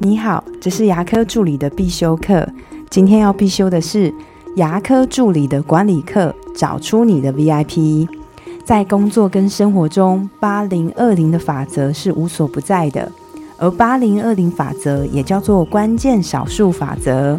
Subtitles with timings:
[0.00, 2.48] 你好，这是牙科助理的必修课。
[2.88, 4.14] 今天要必修的是
[4.54, 8.08] 牙科助理的管理课，找出你的 VIP。
[8.64, 13.10] 在工作跟生活中，八零二零的法则是无所不在的，
[13.56, 17.36] 而八零二零法则也叫做关键少数法则。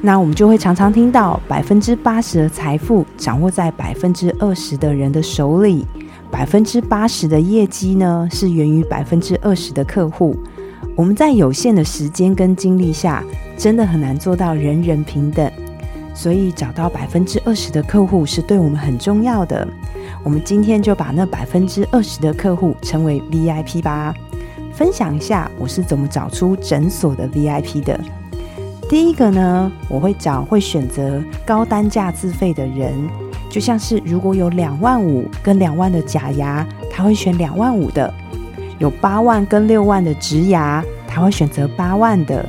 [0.00, 5.84] 那我们就会常常听到，百分之八十的财富掌握在百分之二十的人的手里，
[6.30, 10.34] 百分之八十的业绩呢是源于百分之二十的客户。
[10.96, 13.24] 我们在有限的时间跟精力下，
[13.56, 15.50] 真的很难做到人人平等。
[16.14, 19.66] 所以找到百分之二十的客户是对我们很重要的。
[20.22, 24.14] 我们今天就把那百分之二十的客户称为 VIP 吧。
[24.72, 27.98] 分享一下我是怎么找出诊所的 VIP 的。
[28.88, 32.94] 第一个呢，我会找会选择高单价自费的人，
[33.50, 38.12] 就像是如果有两万五跟两万的假牙，他会选两万五的；
[38.84, 42.44] 有八万跟六万的植牙，他会选择八万的。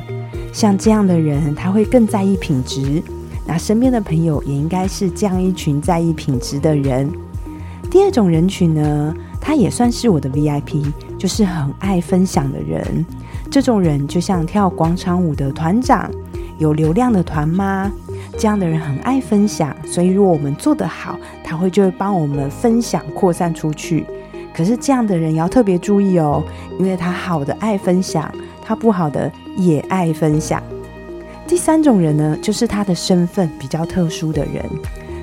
[0.52, 3.02] 像这样的人，他会更在意品质。
[3.46, 7.10] 那身边的朋友也应该是这样一群在意品质的人。
[7.90, 10.86] 第二种人群呢，他也算是我的 VIP，
[11.18, 13.06] 就是很爱分享的人。
[13.50, 16.12] 这种人就像跳广场舞的团长。
[16.58, 17.90] 有流量的团吗？
[18.38, 24.06] 这样的人很爱分享，所以如果我们做得好，他会就会帮我们分享扩散出去。
[24.56, 26.42] 可是这样的人也要特别注意哦，
[26.80, 28.32] 因为他好的爱分享，
[28.62, 30.64] 他不好的也爱分享。
[31.46, 34.64] 第三种人呢，就是他的身份比较特殊的人，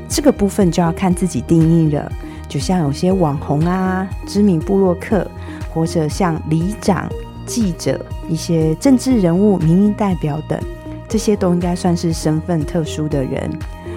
[0.06, 2.12] 这个部分就要看自己定义了。
[2.46, 5.26] 就像有些网红啊、知名部落客，
[5.72, 7.08] 或者像里长、
[7.46, 10.60] 记者、一些政治人物、民意代表等。
[11.08, 13.50] 这些都应该算是身份特殊的人。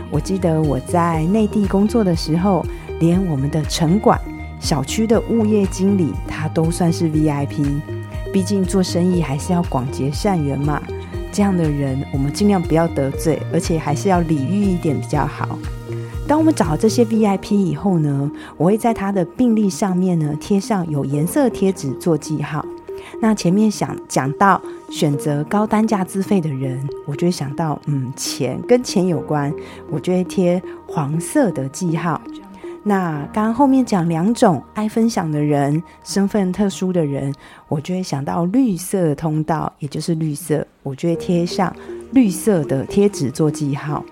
[0.09, 2.65] 我记得我在内地工作的时候，
[2.99, 4.17] 连我们的城管、
[4.65, 7.63] 小区的物业经理，他都算是 VIP。
[8.33, 10.81] 毕竟做生意还是要广结善缘嘛。
[11.31, 15.59] 这样的人，我们尽量不要得罪，而且还是要礼遇一点比较好。
[16.27, 22.65] 当我们找到这些 VIP 以后呢，我会在他的病历上面呢贴上有颜色贴纸做记号。
[23.21, 24.59] 那前面想讲到
[24.89, 29.53] 选择高单价资费的人，我就会想到，嗯，钱跟钱有关，
[29.91, 32.19] 我就会贴黄色的记号。
[32.87, 37.33] 那刚刚后面讲两种爱分享的人，身份特殊的人，
[37.67, 41.75] 我就会想到绿色通道，也就是绿色，我就会贴上
[42.11, 44.05] 绿色的贴纸做记号。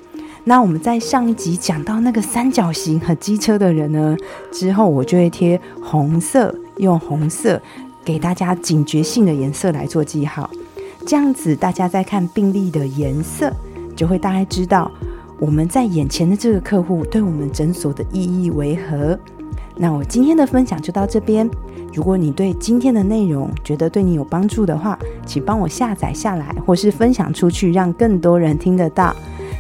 [0.44, 4.18] 那我们在上一集讲到那个三角形和机车的人呢，
[4.52, 7.62] 之后我就会贴红色，用红色。
[8.06, 10.50] 给大家警觉性的颜色来做记号，
[11.08, 13.50] 这样子大家在看病历的颜色，
[13.96, 14.92] 就会大概知道
[15.44, 19.20] 我们在眼前的这个客户对我们诊所的意义为何。
[19.76, 21.50] 那我今天的分享就到这边。
[21.94, 29.14] 如果你对今天的内容觉得对你有帮助的话，请帮我下载下来，或是分享出去，让更多人听得到。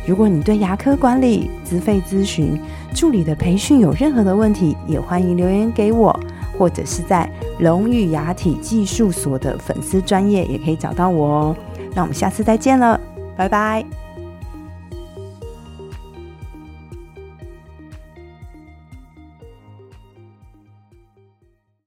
[0.08, 2.58] 如果你对牙科管理、资费咨询、
[2.96, 6.18] 助理的培训有任何的问题，也欢迎留言给我。
[6.58, 7.30] 或者是在
[7.60, 11.56] 龙玉牙体技术所的粉丝专业也可以找到我哦。
[11.94, 12.98] 那我们下次再见了，
[13.36, 14.03] 拜拜。